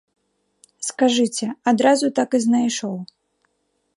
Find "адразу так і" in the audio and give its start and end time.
1.73-2.41